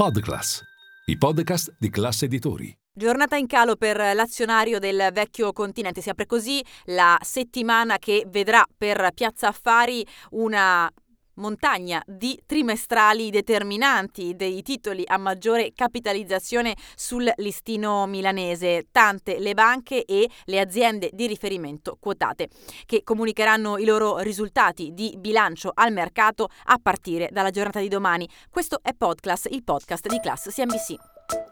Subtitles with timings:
[0.00, 0.62] Podclass,
[1.08, 2.74] i podcast di classe editori.
[2.90, 6.00] Giornata in calo per l'azionario del vecchio continente.
[6.00, 10.90] Si apre così la settimana che vedrà per Piazza Affari una
[11.40, 20.04] montagna di trimestrali determinanti dei titoli a maggiore capitalizzazione sul listino milanese, tante le banche
[20.04, 22.48] e le aziende di riferimento quotate
[22.86, 28.28] che comunicheranno i loro risultati di bilancio al mercato a partire dalla giornata di domani.
[28.50, 30.94] Questo è Podclass, il podcast di Class CNBC.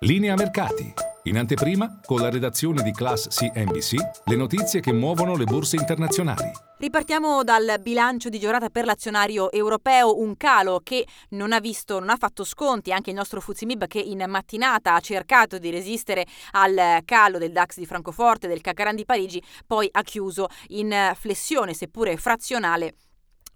[0.00, 1.07] Linea mercati.
[1.24, 6.50] In anteprima, con la redazione di Class CNBC, le notizie che muovono le borse internazionali.
[6.78, 12.10] Ripartiamo dal bilancio di giornata per l'azionario europeo, un calo che non ha visto, non
[12.10, 17.00] ha fatto sconti anche il nostro Fuzimib che in mattinata ha cercato di resistere al
[17.04, 22.16] calo del DAX di Francoforte, del Cacaran di Parigi, poi ha chiuso in flessione, seppure
[22.16, 22.94] frazionale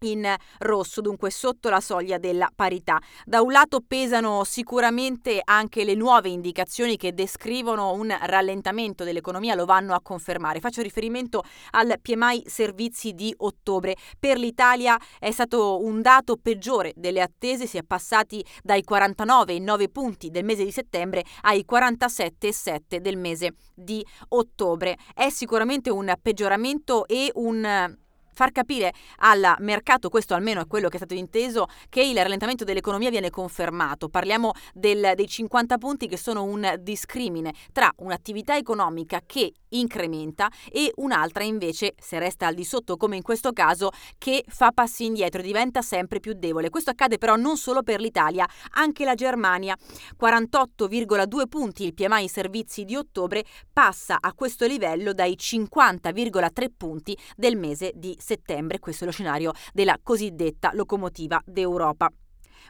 [0.02, 3.00] in rosso, dunque sotto la soglia della parità.
[3.24, 9.64] Da un lato pesano sicuramente anche le nuove indicazioni che descrivono un rallentamento dell'economia, lo
[9.64, 10.60] vanno a confermare.
[10.60, 13.96] Faccio riferimento al PMI servizi di ottobre.
[14.18, 20.30] Per l'Italia è stato un dato peggiore delle attese, si è passati dai 49,9 punti
[20.30, 24.96] del mese di settembre ai 47,7 del mese di ottobre.
[25.14, 28.00] È sicuramente un peggioramento e un
[28.32, 32.64] far capire al mercato, questo almeno è quello che è stato inteso, che il rallentamento
[32.64, 34.08] dell'economia viene confermato.
[34.08, 40.92] Parliamo del, dei 50 punti che sono un discrimine tra un'attività economica che incrementa e
[40.96, 45.42] un'altra invece, se resta al di sotto come in questo caso, che fa passi indietro,
[45.42, 46.70] diventa sempre più debole.
[46.70, 49.76] Questo accade però non solo per l'Italia, anche la Germania,
[50.20, 57.56] 48,2 punti il PMI servizi di ottobre passa a questo livello dai 50,3 punti del
[57.56, 62.10] mese di settembre, questo è lo scenario della cosiddetta locomotiva d'Europa.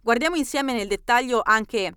[0.02, 1.92] Guardiamo insieme nel dettaglio anche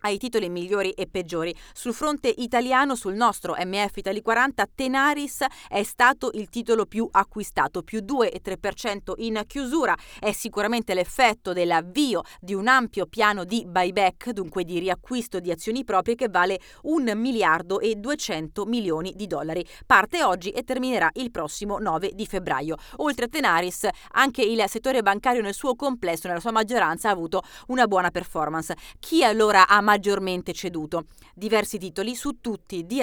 [0.00, 1.54] ai titoli migliori e peggiori.
[1.72, 7.82] Sul fronte italiano, sul nostro MF Italy 40, Tenaris è stato il titolo più acquistato,
[7.82, 9.96] più 2,3% in chiusura.
[10.18, 15.84] È sicuramente l'effetto dell'avvio di un ampio piano di buyback, dunque di riacquisto di azioni
[15.84, 19.64] proprie che vale 1 miliardo e 200 milioni di dollari.
[19.86, 22.76] Parte oggi e terminerà il prossimo 9 di febbraio.
[22.96, 27.42] Oltre a Tenaris, anche il settore bancario nel suo complesso, nella sua maggioranza, ha avuto
[27.68, 28.76] una buona performance.
[28.98, 31.06] Chi allora ha maggiormente ceduto.
[31.34, 33.00] Diversi titoli su tutti di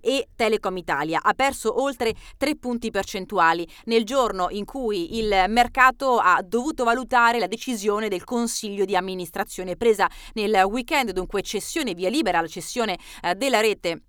[0.00, 1.20] e Telecom Italia.
[1.22, 7.38] Ha perso oltre 3 punti percentuali nel giorno in cui il mercato ha dovuto valutare
[7.38, 12.96] la decisione del Consiglio di amministrazione presa nel weekend, dunque cessione via libera alla cessione
[13.22, 14.00] eh, della rete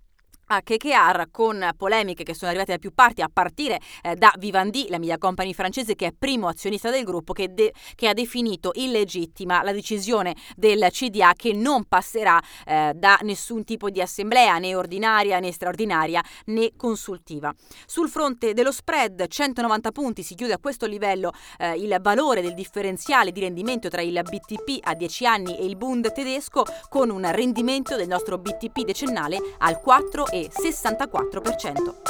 [0.48, 4.86] a KKR con polemiche che sono arrivate da più parti, a partire eh, da Vivendi,
[4.88, 8.70] la media company francese che è primo azionista del gruppo, che, de- che, ha definito
[8.74, 14.74] illegittima la decisione del CDA che non passerà eh, da nessun tipo di assemblea, né
[14.74, 17.54] ordinaria né straordinaria né consultiva.
[17.86, 22.54] Sul fronte dello spread, 190 punti, si chiude a questo livello eh, il valore del
[22.54, 27.30] differenziale di rendimento tra il BTP a 10 anni e il Bund tedesco, con un
[27.32, 32.08] rendimento del nostro BTP decennale al 4 e 64%.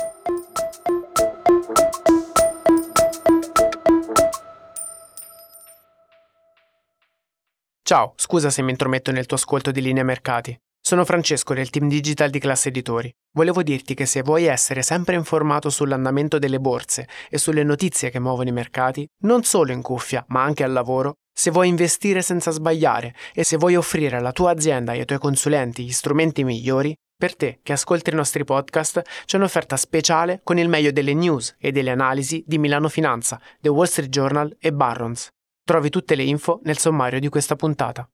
[7.82, 10.54] Ciao, scusa se mi intrometto nel tuo ascolto di linea mercati.
[10.78, 13.10] Sono Francesco del team digital di Classe Editori.
[13.34, 18.20] Volevo dirti che se vuoi essere sempre informato sull'andamento delle borse e sulle notizie che
[18.20, 22.50] muovono i mercati, non solo in cuffia, ma anche al lavoro, se vuoi investire senza
[22.50, 26.94] sbagliare e se vuoi offrire alla tua azienda e ai tuoi consulenti gli strumenti migliori,
[27.18, 31.56] per te che ascolti i nostri podcast c'è un'offerta speciale con il meglio delle news
[31.58, 35.28] e delle analisi di Milano Finanza, The Wall Street Journal e Barrons.
[35.64, 38.06] Trovi tutte le info nel sommario di questa puntata.